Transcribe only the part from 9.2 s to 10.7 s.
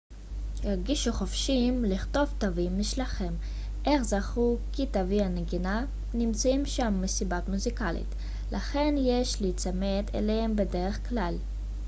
להיצמד אליהם